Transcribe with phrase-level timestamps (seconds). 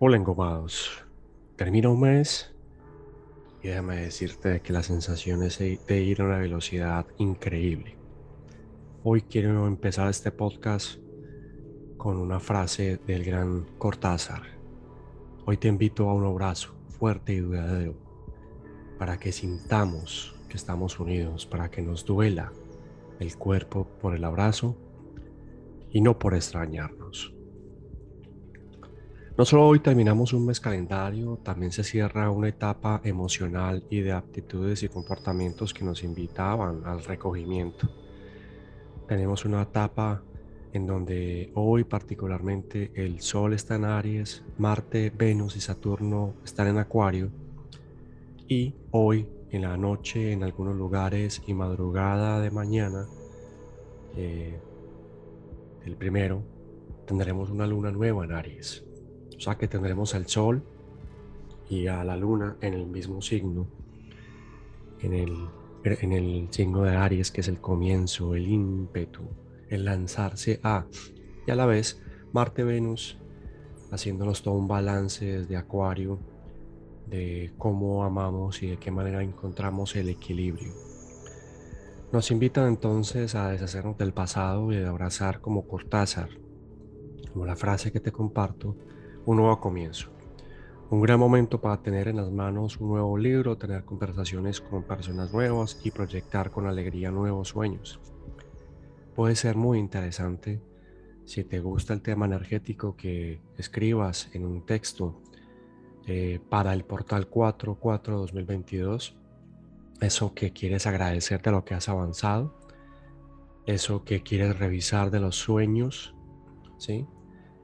[0.00, 1.04] Hola engomados.
[1.56, 2.54] Termina un mes
[3.64, 7.96] y déjame decirte que la sensación es de ir a una velocidad increíble.
[9.02, 11.00] Hoy quiero empezar este podcast
[11.96, 14.42] con una frase del gran Cortázar.
[15.46, 17.96] Hoy te invito a un abrazo fuerte y duradero
[19.00, 22.52] para que sintamos que estamos unidos, para que nos duela
[23.18, 24.76] el cuerpo por el abrazo
[25.90, 27.34] y no por extrañarnos.
[29.38, 34.10] No solo hoy terminamos un mes calendario, también se cierra una etapa emocional y de
[34.10, 37.88] aptitudes y comportamientos que nos invitaban al recogimiento.
[39.06, 40.24] Tenemos una etapa
[40.72, 46.78] en donde hoy particularmente el Sol está en Aries, Marte, Venus y Saturno están en
[46.78, 47.30] Acuario
[48.48, 53.06] y hoy en la noche en algunos lugares y madrugada de mañana,
[54.16, 54.58] eh,
[55.86, 56.42] el primero,
[57.06, 58.87] tendremos una luna nueva en Aries.
[59.38, 60.64] O sea que tendremos al Sol
[61.70, 63.68] y a la Luna en el mismo signo,
[65.00, 65.48] en el,
[65.84, 69.22] en el signo de Aries, que es el comienzo, el ímpetu,
[69.68, 70.86] el lanzarse a,
[71.46, 73.16] y a la vez Marte-Venus,
[73.92, 76.18] haciéndonos todo un balance desde Acuario
[77.06, 80.72] de cómo amamos y de qué manera encontramos el equilibrio.
[82.10, 86.30] Nos invitan entonces a deshacernos del pasado y de abrazar como Cortázar,
[87.32, 88.74] como la frase que te comparto,
[89.28, 90.08] un nuevo comienzo.
[90.88, 95.34] Un gran momento para tener en las manos un nuevo libro, tener conversaciones con personas
[95.34, 98.00] nuevas y proyectar con alegría nuevos sueños.
[99.14, 100.62] Puede ser muy interesante
[101.26, 105.20] si te gusta el tema energético que escribas en un texto
[106.06, 109.14] eh, para el portal 44-2022.
[110.00, 112.54] Eso que quieres agradecer de lo que has avanzado.
[113.66, 116.14] Eso que quieres revisar de los sueños.
[116.78, 117.04] ¿sí?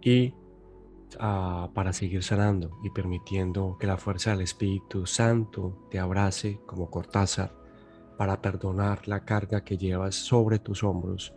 [0.00, 0.34] Y
[1.16, 7.54] para seguir sanando y permitiendo que la fuerza del Espíritu Santo te abrace como Cortázar
[8.16, 11.32] para perdonar la carga que llevas sobre tus hombros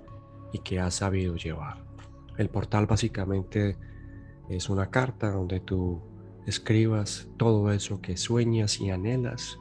[0.52, 1.84] y que has sabido llevar.
[2.38, 3.78] El portal básicamente
[4.50, 6.02] es una carta donde tú
[6.46, 9.58] escribas todo eso que sueñas y anhelas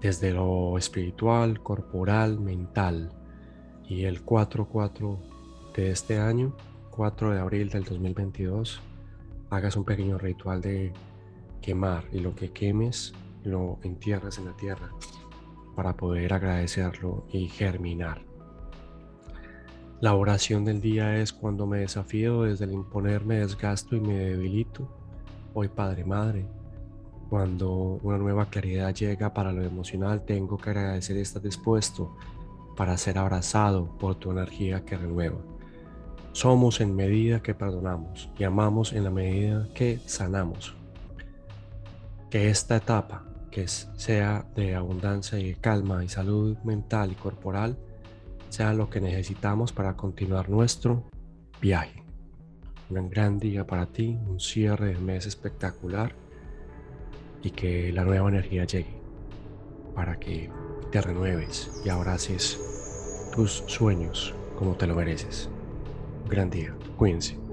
[0.00, 3.12] desde lo espiritual, corporal, mental.
[3.88, 5.18] Y el 4-4
[5.74, 6.56] de este año
[6.96, 8.80] 4 de abril del 2022
[9.50, 10.94] hagas un pequeño ritual de
[11.60, 13.12] quemar y lo que quemes
[13.44, 14.90] lo entierras en la tierra
[15.74, 18.22] para poder agradecerlo y germinar.
[20.00, 24.88] La oración del día es cuando me desafío desde el imponerme desgasto y me debilito.
[25.52, 26.46] Hoy Padre Madre,
[27.28, 32.16] cuando una nueva claridad llega para lo emocional, tengo que agradecer estar dispuesto
[32.74, 35.55] para ser abrazado por tu energía que renueva.
[36.36, 40.76] Somos en medida que perdonamos y amamos en la medida que sanamos.
[42.28, 47.78] Que esta etapa, que sea de abundancia y calma y salud mental y corporal,
[48.50, 51.04] sea lo que necesitamos para continuar nuestro
[51.58, 52.02] viaje.
[52.90, 56.12] Un gran día para ti, un cierre de mes espectacular
[57.42, 59.00] y que la nueva energía llegue
[59.94, 60.50] para que
[60.92, 62.60] te renueves y abraces
[63.34, 65.48] tus sueños como te lo mereces
[66.28, 66.74] gran día.
[66.96, 67.45] Cuídense.